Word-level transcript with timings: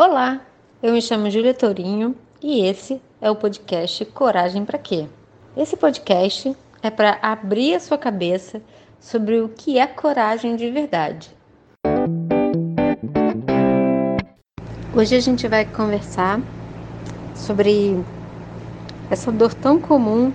Olá, 0.00 0.42
eu 0.80 0.92
me 0.92 1.02
chamo 1.02 1.28
Júlia 1.28 1.52
Tourinho 1.52 2.14
e 2.40 2.64
esse 2.64 3.02
é 3.20 3.28
o 3.28 3.34
podcast 3.34 4.04
Coragem 4.04 4.64
para 4.64 4.78
Quê? 4.78 5.08
Esse 5.56 5.76
podcast 5.76 6.56
é 6.80 6.88
para 6.88 7.18
abrir 7.20 7.74
a 7.74 7.80
sua 7.80 7.98
cabeça 7.98 8.62
sobre 9.00 9.40
o 9.40 9.48
que 9.48 9.76
é 9.76 9.88
coragem 9.88 10.54
de 10.54 10.70
verdade. 10.70 11.28
Hoje 14.94 15.16
a 15.16 15.20
gente 15.20 15.48
vai 15.48 15.64
conversar 15.64 16.40
sobre 17.34 18.00
essa 19.10 19.32
dor 19.32 19.52
tão 19.52 19.80
comum 19.80 20.32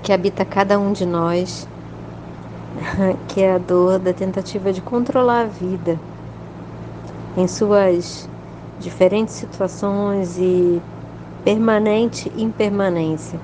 que 0.00 0.12
habita 0.12 0.44
cada 0.44 0.78
um 0.78 0.92
de 0.92 1.04
nós, 1.04 1.66
que 3.26 3.40
é 3.40 3.52
a 3.52 3.58
dor 3.58 3.98
da 3.98 4.12
tentativa 4.12 4.72
de 4.72 4.80
controlar 4.80 5.40
a 5.40 5.46
vida 5.46 5.98
em 7.36 7.48
suas 7.48 8.29
diferentes 8.80 9.34
situações 9.34 10.38
e 10.38 10.80
permanente 11.44 12.32
impermanência. 12.36 13.38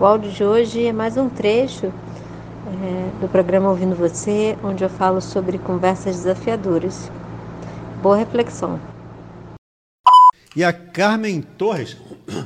O 0.00 0.04
áudio 0.04 0.30
de 0.30 0.42
hoje 0.42 0.86
é 0.86 0.92
mais 0.92 1.16
um 1.16 1.28
trecho 1.28 1.86
é, 1.86 3.20
do 3.20 3.28
programa 3.28 3.68
Ouvindo 3.68 3.94
Você, 3.94 4.56
onde 4.62 4.82
eu 4.82 4.88
falo 4.88 5.20
sobre 5.20 5.58
conversas 5.58 6.16
desafiadoras. 6.16 7.10
Boa 8.02 8.16
reflexão. 8.16 8.80
E 10.56 10.64
a 10.64 10.72
Carmen 10.72 11.42
Torres 11.42 11.96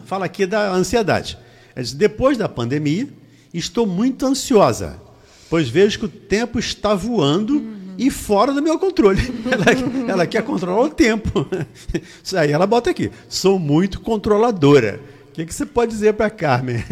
fala 0.04 0.26
aqui 0.26 0.44
da 0.44 0.72
ansiedade. 0.72 1.38
Ela 1.74 1.82
diz, 1.82 1.92
depois 1.92 2.36
da 2.36 2.48
pandemia, 2.48 3.08
estou 3.54 3.86
muito 3.86 4.26
ansiosa, 4.26 5.00
pois 5.48 5.68
vejo 5.68 6.00
que 6.00 6.04
o 6.06 6.08
tempo 6.08 6.58
está 6.58 6.94
voando 6.94 7.54
uhum. 7.54 7.81
E 7.98 8.10
fora 8.10 8.52
do 8.52 8.62
meu 8.62 8.78
controle. 8.78 9.20
Ela, 9.50 10.12
ela 10.12 10.26
quer 10.26 10.42
controlar 10.42 10.82
o 10.82 10.90
tempo. 10.90 11.46
Isso 12.22 12.36
aí 12.36 12.52
ela 12.52 12.66
bota 12.66 12.90
aqui. 12.90 13.10
Sou 13.28 13.58
muito 13.58 14.00
controladora. 14.00 15.00
O 15.28 15.32
que, 15.32 15.46
que 15.46 15.54
você 15.54 15.64
pode 15.64 15.92
dizer 15.92 16.14
para 16.14 16.28
Carmen? 16.28 16.76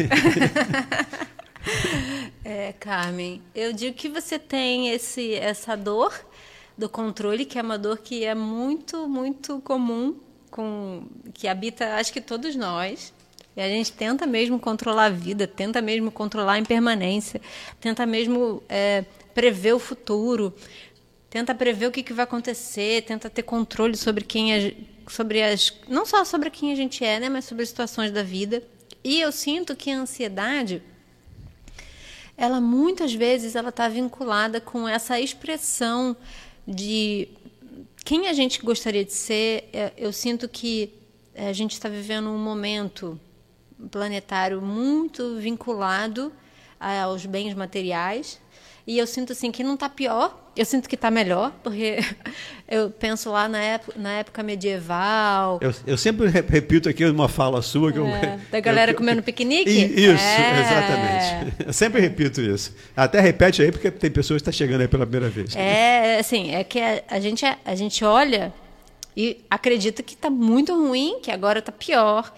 é, 2.43 2.73
Carmen, 2.73 3.41
eu 3.53 3.71
digo 3.71 3.95
que 3.95 4.09
você 4.09 4.39
tem 4.39 4.89
esse, 4.89 5.35
essa 5.35 5.75
dor 5.75 6.13
do 6.77 6.89
controle, 6.89 7.45
que 7.45 7.59
é 7.59 7.61
uma 7.61 7.77
dor 7.77 7.99
que 7.99 8.25
é 8.25 8.33
muito, 8.33 9.07
muito 9.07 9.61
comum, 9.61 10.15
com, 10.49 11.03
que 11.33 11.47
habita, 11.47 11.95
acho 11.95 12.11
que 12.11 12.19
todos 12.19 12.55
nós. 12.55 13.13
E 13.55 13.61
a 13.61 13.67
gente 13.67 13.91
tenta 13.91 14.25
mesmo 14.25 14.57
controlar 14.57 15.05
a 15.05 15.09
vida, 15.09 15.45
tenta 15.45 15.81
mesmo 15.81 16.09
controlar 16.09 16.53
a 16.53 16.59
impermanência, 16.59 17.41
tenta 17.79 18.05
mesmo 18.05 18.63
é, 18.67 19.03
prever 19.33 19.73
o 19.73 19.79
futuro, 19.79 20.53
tenta 21.31 21.55
prever 21.55 21.87
o 21.87 21.91
que, 21.91 22.03
que 22.03 22.13
vai 22.13 22.25
acontecer, 22.25 23.03
tenta 23.03 23.29
ter 23.29 23.41
controle 23.41 23.95
sobre 23.95 24.23
quem 24.23 24.53
é, 24.53 24.75
sobre 25.07 25.41
as 25.41 25.73
não 25.87 26.05
só 26.05 26.23
sobre 26.25 26.51
quem 26.51 26.71
a 26.73 26.75
gente 26.75 27.03
é, 27.03 27.19
né, 27.21 27.29
mas 27.29 27.45
sobre 27.45 27.63
as 27.63 27.69
situações 27.69 28.11
da 28.11 28.21
vida. 28.21 28.61
E 29.03 29.19
eu 29.19 29.31
sinto 29.31 29.75
que 29.75 29.89
a 29.89 29.97
ansiedade 29.97 30.83
ela 32.37 32.59
muitas 32.59 33.13
vezes 33.13 33.55
ela 33.55 33.69
está 33.69 33.87
vinculada 33.87 34.59
com 34.59 34.87
essa 34.87 35.19
expressão 35.19 36.17
de 36.67 37.29
quem 38.03 38.27
a 38.27 38.33
gente 38.33 38.61
gostaria 38.61 39.05
de 39.05 39.13
ser. 39.13 39.69
É, 39.71 39.93
eu 39.97 40.11
sinto 40.11 40.49
que 40.49 40.93
a 41.33 41.53
gente 41.53 41.73
está 41.73 41.87
vivendo 41.87 42.29
um 42.29 42.37
momento 42.37 43.19
planetário 43.89 44.61
muito 44.61 45.37
vinculado 45.37 46.31
aos 46.79 47.25
bens 47.25 47.53
materiais. 47.53 48.39
E 48.85 48.97
eu 48.97 49.05
sinto 49.05 49.33
assim 49.33 49.51
que 49.51 49.63
não 49.63 49.75
está 49.75 49.87
pior, 49.87 50.51
eu 50.55 50.65
sinto 50.65 50.89
que 50.89 50.95
está 50.95 51.11
melhor, 51.11 51.51
porque 51.63 51.99
eu 52.67 52.89
penso 52.89 53.29
lá 53.31 53.47
na 53.47 53.59
época, 53.59 53.93
na 53.97 54.11
época 54.13 54.43
medieval. 54.43 55.59
Eu, 55.61 55.73
eu 55.85 55.97
sempre 55.97 56.27
repito 56.27 56.89
aqui 56.89 57.05
uma 57.05 57.29
fala 57.29 57.61
sua 57.61 57.91
que 57.91 57.99
é, 57.99 58.01
eu, 58.01 58.39
da 58.51 58.59
galera 58.59 58.91
eu, 58.93 58.95
comendo 58.95 59.21
piquenique. 59.21 59.69
Isso, 59.69 60.23
é. 60.23 60.59
exatamente. 60.59 61.53
Eu 61.67 61.73
sempre 61.73 62.01
repito 62.01 62.41
isso. 62.41 62.75
Até 62.95 63.19
repete 63.19 63.61
aí 63.61 63.71
porque 63.71 63.89
tem 63.91 64.09
pessoas 64.09 64.41
que 64.41 64.49
estão 64.49 64.51
tá 64.51 64.57
chegando 64.57 64.81
aí 64.81 64.87
pela 64.87 65.05
primeira 65.05 65.29
vez. 65.29 65.55
É, 65.55 66.19
assim, 66.19 66.53
é 66.53 66.63
que 66.63 66.79
a, 66.79 67.03
a 67.07 67.19
gente 67.19 67.45
a 67.45 67.75
gente 67.75 68.03
olha 68.03 68.53
e 69.15 69.37
acredita 69.49 70.01
que 70.01 70.13
está 70.13 70.29
muito 70.29 70.73
ruim, 70.73 71.19
que 71.21 71.31
agora 71.31 71.59
está 71.59 71.71
pior 71.71 72.31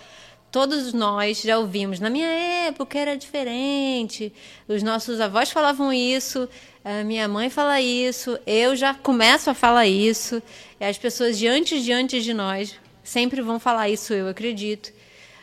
todos 0.53 0.93
nós 0.93 1.41
já 1.41 1.57
ouvimos. 1.57 1.99
Na 1.99 2.11
minha 2.11 2.27
época 2.67 2.99
era 2.99 3.17
diferente. 3.17 4.31
Os 4.67 4.83
nossos 4.83 5.19
avós 5.19 5.49
falavam 5.49 5.91
isso, 5.91 6.47
a 6.85 7.03
minha 7.03 7.27
mãe 7.27 7.49
fala 7.49 7.81
isso, 7.81 8.37
eu 8.45 8.75
já 8.75 8.93
começo 8.93 9.49
a 9.49 9.55
falar 9.55 9.87
isso. 9.87 10.43
As 10.79 10.95
pessoas 10.95 11.39
de 11.39 11.47
antes 11.47 11.83
de 11.83 11.91
antes 11.91 12.23
de 12.23 12.35
nós 12.35 12.79
sempre 13.03 13.41
vão 13.41 13.59
falar 13.59 13.89
isso, 13.89 14.13
eu 14.13 14.27
acredito. 14.27 14.93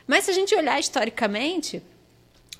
Mas 0.06 0.26
se 0.26 0.30
a 0.30 0.34
gente 0.34 0.54
olhar 0.54 0.78
historicamente, 0.78 1.82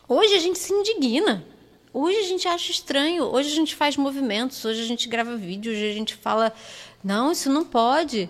hoje 0.09 0.35
a 0.35 0.41
gente 0.41 0.59
se 0.59 0.73
indigna. 0.73 1.47
Hoje 1.95 2.19
a 2.19 2.25
gente 2.25 2.49
acha 2.49 2.73
estranho, 2.73 3.25
hoje 3.25 3.53
a 3.53 3.55
gente 3.55 3.77
faz 3.77 3.97
movimentos, 3.97 4.65
hoje 4.65 4.83
a 4.83 4.87
gente 4.87 5.09
grava 5.09 5.37
vídeos, 5.37 5.77
hoje 5.77 5.91
a 5.91 5.95
gente 5.95 6.17
fala: 6.17 6.53
não, 7.03 7.31
isso 7.31 7.49
não 7.49 7.65
pode. 7.65 8.29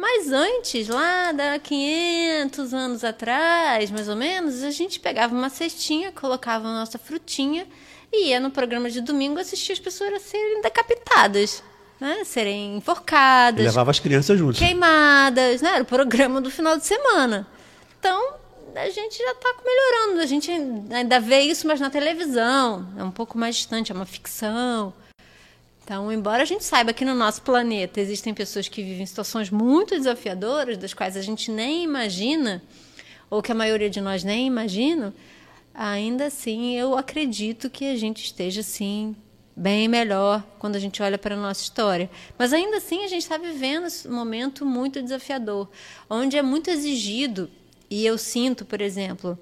Mas 0.00 0.32
antes, 0.32 0.88
lá 0.88 1.30
da 1.30 1.58
500 1.58 2.72
anos 2.72 3.04
atrás, 3.04 3.90
mais 3.90 4.08
ou 4.08 4.16
menos, 4.16 4.62
a 4.62 4.70
gente 4.70 4.98
pegava 4.98 5.34
uma 5.34 5.50
cestinha, 5.50 6.10
colocava 6.10 6.66
a 6.66 6.72
nossa 6.72 6.98
frutinha 6.98 7.66
e 8.10 8.28
ia 8.28 8.40
no 8.40 8.50
programa 8.50 8.88
de 8.88 9.02
domingo 9.02 9.38
assistir 9.38 9.72
as 9.72 9.78
pessoas 9.78 10.14
a 10.14 10.18
serem 10.18 10.62
decapitadas. 10.62 11.62
Né, 12.00 12.24
serem 12.24 12.78
enforcadas. 12.78 13.62
Levava 13.62 13.90
as 13.90 13.98
crianças 13.98 14.38
juntos. 14.38 14.58
Queimadas, 14.58 15.60
né? 15.60 15.74
Era 15.74 15.82
o 15.82 15.86
programa 15.86 16.40
do 16.40 16.50
final 16.50 16.78
de 16.78 16.86
semana. 16.86 17.46
Então, 17.98 18.36
a 18.74 18.88
gente 18.88 19.18
já 19.18 19.32
está 19.32 19.54
melhorando. 19.62 20.22
A 20.22 20.24
gente 20.24 20.50
ainda 20.50 21.20
vê 21.20 21.40
isso, 21.40 21.66
mas 21.66 21.78
na 21.78 21.90
televisão. 21.90 22.88
É 22.96 23.04
um 23.04 23.10
pouco 23.10 23.36
mais 23.36 23.56
distante, 23.56 23.92
é 23.92 23.94
uma 23.94 24.06
ficção. 24.06 24.94
Então, 25.90 26.12
embora 26.12 26.44
a 26.44 26.46
gente 26.46 26.62
saiba 26.62 26.92
que 26.92 27.04
no 27.04 27.16
nosso 27.16 27.42
planeta 27.42 28.00
existem 28.00 28.32
pessoas 28.32 28.68
que 28.68 28.80
vivem 28.80 29.04
situações 29.04 29.50
muito 29.50 29.96
desafiadoras, 29.96 30.78
das 30.78 30.94
quais 30.94 31.16
a 31.16 31.20
gente 31.20 31.50
nem 31.50 31.82
imagina, 31.82 32.62
ou 33.28 33.42
que 33.42 33.50
a 33.50 33.56
maioria 33.56 33.90
de 33.90 34.00
nós 34.00 34.22
nem 34.22 34.46
imagina, 34.46 35.12
ainda 35.74 36.26
assim 36.26 36.76
eu 36.76 36.96
acredito 36.96 37.68
que 37.68 37.86
a 37.86 37.96
gente 37.96 38.22
esteja 38.22 38.62
sim 38.62 39.16
bem 39.56 39.88
melhor 39.88 40.44
quando 40.60 40.76
a 40.76 40.78
gente 40.78 41.02
olha 41.02 41.18
para 41.18 41.34
a 41.34 41.40
nossa 41.40 41.62
história. 41.62 42.08
Mas 42.38 42.52
ainda 42.52 42.76
assim 42.76 43.02
a 43.02 43.08
gente 43.08 43.22
está 43.22 43.36
vivendo 43.36 43.88
um 44.06 44.14
momento 44.14 44.64
muito 44.64 45.02
desafiador, 45.02 45.68
onde 46.08 46.36
é 46.36 46.42
muito 46.42 46.70
exigido, 46.70 47.50
e 47.90 48.06
eu 48.06 48.16
sinto, 48.16 48.64
por 48.64 48.80
exemplo, 48.80 49.36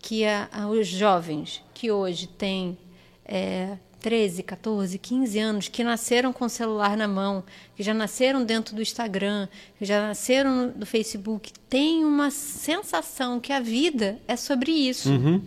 que 0.00 0.24
a, 0.24 0.48
a, 0.50 0.66
os 0.66 0.88
jovens 0.88 1.62
que 1.72 1.92
hoje 1.92 2.26
têm 2.26 2.76
é, 3.24 3.78
13, 4.02 4.42
14, 4.42 4.98
15 4.98 5.38
anos 5.38 5.68
que 5.68 5.84
nasceram 5.84 6.32
com 6.32 6.44
o 6.44 6.48
celular 6.48 6.96
na 6.96 7.06
mão, 7.06 7.44
que 7.76 7.84
já 7.84 7.94
nasceram 7.94 8.44
dentro 8.44 8.74
do 8.74 8.82
Instagram, 8.82 9.48
que 9.78 9.84
já 9.84 10.08
nasceram 10.08 10.70
do 10.74 10.84
Facebook, 10.84 11.52
têm 11.68 12.04
uma 12.04 12.30
sensação 12.30 13.38
que 13.38 13.52
a 13.52 13.60
vida 13.60 14.18
é 14.26 14.34
sobre 14.34 14.72
isso. 14.72 15.08
Uhum. 15.08 15.40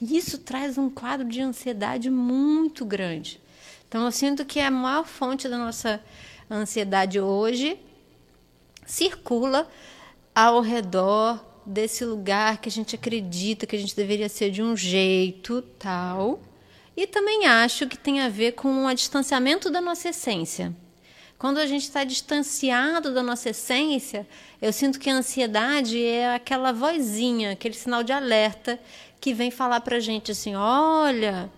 E 0.00 0.16
isso 0.16 0.38
traz 0.38 0.76
um 0.76 0.90
quadro 0.90 1.28
de 1.28 1.40
ansiedade 1.40 2.10
muito 2.10 2.84
grande. 2.84 3.40
Então, 3.88 4.04
eu 4.04 4.10
sinto 4.10 4.44
que 4.44 4.58
a 4.58 4.70
maior 4.70 5.06
fonte 5.06 5.48
da 5.48 5.56
nossa 5.56 6.02
ansiedade 6.50 7.20
hoje 7.20 7.78
circula 8.84 9.68
ao 10.34 10.60
redor 10.60 11.42
desse 11.64 12.04
lugar 12.04 12.58
que 12.60 12.68
a 12.68 12.72
gente 12.72 12.96
acredita 12.96 13.64
que 13.64 13.76
a 13.76 13.78
gente 13.78 13.94
deveria 13.94 14.28
ser 14.28 14.50
de 14.50 14.60
um 14.60 14.76
jeito 14.76 15.62
tal 15.78 16.40
e 16.96 17.06
também 17.06 17.46
acho 17.46 17.86
que 17.86 17.98
tem 17.98 18.20
a 18.20 18.28
ver 18.28 18.52
com 18.52 18.86
o 18.86 18.94
distanciamento 18.94 19.70
da 19.70 19.80
nossa 19.80 20.08
essência. 20.10 20.74
Quando 21.38 21.58
a 21.58 21.66
gente 21.66 21.82
está 21.82 22.04
distanciado 22.04 23.12
da 23.12 23.22
nossa 23.22 23.50
essência, 23.50 24.26
eu 24.62 24.72
sinto 24.72 24.98
que 24.98 25.10
a 25.10 25.14
ansiedade 25.16 26.02
é 26.02 26.34
aquela 26.34 26.72
vozinha, 26.72 27.52
aquele 27.52 27.74
sinal 27.74 28.02
de 28.02 28.12
alerta 28.12 28.78
que 29.20 29.34
vem 29.34 29.50
falar 29.50 29.80
para 29.80 29.96
a 29.96 30.00
gente 30.00 30.30
assim: 30.30 30.54
olha, 30.54 31.50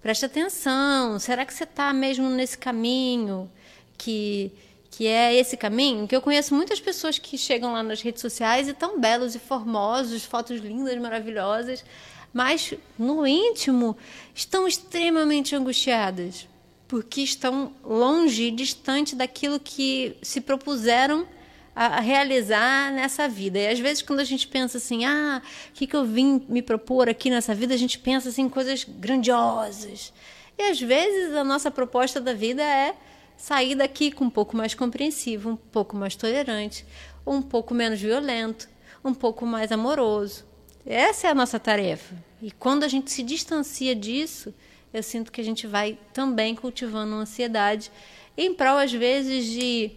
preste 0.00 0.24
atenção, 0.24 1.18
será 1.18 1.44
que 1.44 1.52
você 1.52 1.64
está 1.64 1.92
mesmo 1.92 2.30
nesse 2.30 2.56
caminho 2.56 3.50
que 3.98 4.52
que 4.90 5.06
é 5.06 5.34
esse 5.34 5.56
caminho, 5.56 6.06
que 6.08 6.14
eu 6.14 6.20
conheço 6.20 6.54
muitas 6.54 6.80
pessoas 6.80 7.18
que 7.18 7.38
chegam 7.38 7.72
lá 7.72 7.82
nas 7.82 8.02
redes 8.02 8.20
sociais 8.20 8.68
e 8.68 8.74
tão 8.74 8.98
belos 8.98 9.34
e 9.34 9.38
formosos, 9.38 10.24
fotos 10.24 10.60
lindas, 10.60 10.98
maravilhosas, 10.98 11.84
mas 12.32 12.74
no 12.98 13.26
íntimo 13.26 13.96
estão 14.34 14.66
extremamente 14.66 15.54
angustiadas, 15.54 16.48
porque 16.88 17.20
estão 17.20 17.72
longe, 17.84 18.50
distante 18.50 19.14
daquilo 19.14 19.60
que 19.60 20.16
se 20.22 20.40
propuseram 20.40 21.26
a 21.74 22.00
realizar 22.00 22.92
nessa 22.92 23.28
vida. 23.28 23.58
E 23.58 23.68
às 23.68 23.78
vezes, 23.78 24.02
quando 24.02 24.20
a 24.20 24.24
gente 24.24 24.46
pensa 24.48 24.78
assim, 24.78 25.04
ah, 25.04 25.40
o 25.70 25.72
que, 25.72 25.86
que 25.86 25.94
eu 25.94 26.04
vim 26.04 26.44
me 26.48 26.62
propor 26.62 27.08
aqui 27.08 27.30
nessa 27.30 27.54
vida, 27.54 27.72
a 27.74 27.76
gente 27.76 27.98
pensa 27.98 28.28
assim, 28.28 28.48
coisas 28.48 28.84
grandiosas. 28.84 30.12
E 30.58 30.62
às 30.64 30.80
vezes 30.80 31.34
a 31.34 31.44
nossa 31.44 31.70
proposta 31.70 32.20
da 32.20 32.34
vida 32.34 32.62
é 32.62 32.94
sair 33.40 33.74
daqui 33.74 34.12
com 34.12 34.26
um 34.26 34.30
pouco 34.30 34.54
mais 34.54 34.74
compreensivo, 34.74 35.50
um 35.50 35.56
pouco 35.56 35.96
mais 35.96 36.14
tolerante, 36.14 36.84
um 37.26 37.40
pouco 37.40 37.72
menos 37.74 37.98
violento, 37.98 38.68
um 39.02 39.14
pouco 39.14 39.46
mais 39.46 39.72
amoroso. 39.72 40.44
Essa 40.84 41.28
é 41.28 41.30
a 41.30 41.34
nossa 41.34 41.58
tarefa. 41.58 42.14
E 42.42 42.50
quando 42.50 42.84
a 42.84 42.88
gente 42.88 43.10
se 43.10 43.22
distancia 43.22 43.94
disso, 43.94 44.54
eu 44.92 45.02
sinto 45.02 45.32
que 45.32 45.40
a 45.40 45.44
gente 45.44 45.66
vai 45.66 45.98
também 46.12 46.54
cultivando 46.54 47.14
ansiedade 47.14 47.90
em 48.36 48.52
prol, 48.52 48.76
às 48.76 48.92
vezes, 48.92 49.46
de 49.46 49.90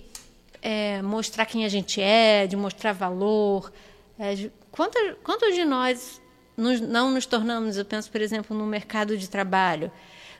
é, 0.61 1.01
mostrar 1.01 1.45
quem 1.45 1.65
a 1.65 1.69
gente 1.69 2.01
é, 2.01 2.47
de 2.47 2.55
mostrar 2.55 2.93
valor. 2.93 3.73
É, 4.17 4.49
quantos, 4.71 5.01
quantos 5.21 5.53
de 5.53 5.65
nós 5.65 6.21
nos, 6.55 6.79
não 6.79 7.11
nos 7.11 7.25
tornamos, 7.25 7.75
eu 7.75 7.83
penso, 7.83 8.09
por 8.09 8.21
exemplo, 8.21 8.55
no 8.55 8.65
mercado 8.65 9.17
de 9.17 9.29
trabalho, 9.29 9.91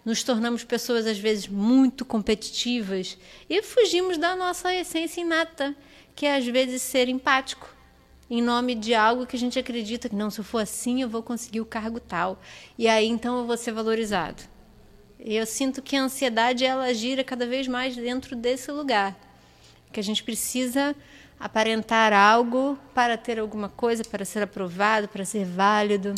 nos 0.05 0.23
tornamos 0.23 0.63
pessoas, 0.63 1.05
às 1.05 1.17
vezes, 1.17 1.47
muito 1.47 2.03
competitivas 2.03 3.17
e 3.49 3.61
fugimos 3.61 4.17
da 4.17 4.35
nossa 4.35 4.73
essência 4.73 5.21
inata, 5.21 5.75
que 6.15 6.25
é, 6.25 6.35
às 6.35 6.45
vezes, 6.45 6.81
ser 6.81 7.07
empático 7.07 7.73
em 8.29 8.41
nome 8.41 8.73
de 8.73 8.95
algo 8.95 9.27
que 9.27 9.35
a 9.35 9.39
gente 9.39 9.59
acredita 9.59 10.09
que 10.09 10.15
não, 10.15 10.31
se 10.31 10.39
eu 10.39 10.43
for 10.43 10.59
assim, 10.59 11.01
eu 11.01 11.09
vou 11.09 11.21
conseguir 11.21 11.61
o 11.61 11.65
cargo 11.65 11.99
tal. 11.99 12.41
E 12.77 12.87
aí 12.87 13.07
então 13.07 13.37
eu 13.37 13.45
vou 13.45 13.55
ser 13.55 13.71
valorizado. 13.71 14.41
Eu 15.19 15.45
sinto 15.45 15.81
que 15.81 15.95
a 15.95 16.01
ansiedade 16.01 16.65
ela 16.65 16.91
gira 16.93 17.23
cada 17.23 17.45
vez 17.45 17.67
mais 17.67 17.95
dentro 17.95 18.35
desse 18.35 18.71
lugar 18.71 19.15
que 19.91 19.99
a 19.99 20.03
gente 20.03 20.23
precisa 20.23 20.95
aparentar 21.39 22.11
algo 22.11 22.77
para 22.95 23.15
ter 23.15 23.39
alguma 23.39 23.69
coisa, 23.69 24.03
para 24.03 24.25
ser 24.25 24.41
aprovado, 24.41 25.07
para 25.07 25.23
ser 25.23 25.45
válido. 25.45 26.15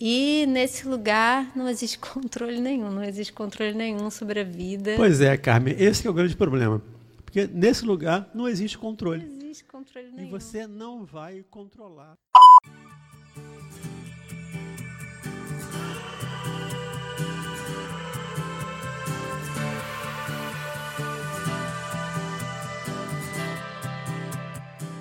E 0.00 0.46
nesse 0.46 0.86
lugar 0.86 1.50
não 1.56 1.68
existe 1.68 1.98
controle 1.98 2.60
nenhum, 2.60 2.90
não 2.90 3.02
existe 3.02 3.32
controle 3.32 3.74
nenhum 3.74 4.10
sobre 4.10 4.40
a 4.40 4.44
vida. 4.44 4.92
Pois 4.96 5.20
é, 5.20 5.36
Carmen, 5.36 5.74
esse 5.76 6.06
é 6.06 6.10
o 6.10 6.12
grande 6.14 6.36
problema. 6.36 6.80
Porque 7.24 7.46
nesse 7.46 7.84
lugar 7.84 8.30
não 8.32 8.48
existe 8.48 8.78
controle. 8.78 9.24
Não 9.26 9.36
existe 9.36 9.64
controle 9.64 10.10
nenhum. 10.12 10.28
E 10.28 10.30
você 10.30 10.66
não 10.66 11.04
vai 11.04 11.44
controlar. 11.50 12.16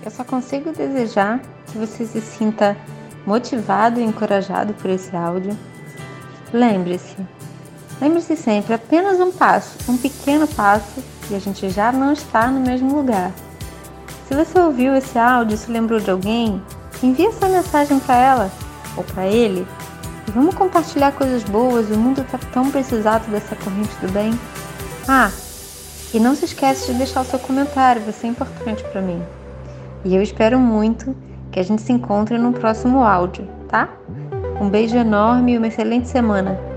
Eu 0.04 0.12
só 0.12 0.24
consigo 0.24 0.72
desejar 0.72 1.42
que 1.70 1.78
você 1.78 2.06
se 2.06 2.22
sinta 2.22 2.78
motivado 3.28 4.00
e 4.00 4.04
encorajado 4.04 4.74
por 4.76 4.90
esse 4.90 5.14
áudio. 5.14 5.56
Lembre-se, 6.54 7.18
lembre-se 8.02 8.38
sempre, 8.38 8.74
apenas 8.74 9.20
um 9.20 9.34
passo, 9.34 9.78
um 9.92 9.98
pequeno 9.98 10.48
passo 10.48 11.04
e 11.30 11.36
a 11.36 11.40
gente 11.40 11.70
já 11.70 11.92
não 11.92 12.14
está 12.14 12.48
no 12.48 12.62
mesmo 12.62 12.96
lugar. 12.96 13.34
Se 14.30 14.34
você 14.34 14.58
ouviu 14.58 14.96
esse 14.96 15.20
áudio 15.20 15.56
e 15.56 15.58
se 15.58 15.70
lembrou 15.70 16.00
de 16.00 16.10
alguém, 16.10 16.62
envie 17.04 17.26
essa 17.26 17.50
mensagem 17.50 18.00
para 18.00 18.16
ela 18.16 18.52
ou 18.96 19.04
para 19.04 19.28
ele 19.28 19.68
e 20.26 20.32
vamos 20.32 20.56
compartilhar 20.56 21.12
coisas 21.12 21.44
boas. 21.44 21.90
O 21.90 21.98
mundo 21.98 22.22
está 22.22 22.38
tão 22.54 22.72
precisado 22.72 23.30
dessa 23.30 23.58
corrente 23.58 23.96
do 23.98 24.12
bem. 24.12 24.32
Ah, 25.06 25.32
e 26.14 26.20
não 26.20 26.34
se 26.34 26.46
esquece 26.46 26.92
de 26.92 26.98
deixar 26.98 27.22
o 27.22 27.26
seu 27.26 27.40
comentário, 27.40 28.02
vai 28.02 28.14
ser 28.14 28.28
importante 28.28 28.84
para 28.86 29.02
mim. 29.02 29.22
E 30.06 30.16
eu 30.16 30.22
espero 30.22 30.58
muito 30.58 31.14
que 31.52 31.60
a 31.60 31.64
gente 31.64 31.82
se 31.82 31.92
encontre 31.92 32.38
no 32.38 32.54
próximo 32.54 33.04
áudio, 33.04 33.48
tá? 33.68 33.90
Um 34.60 34.70
beijo 34.70 34.96
enorme 34.98 35.54
e 35.54 35.58
uma 35.58 35.68
excelente 35.68 36.08
semana. 36.08 36.77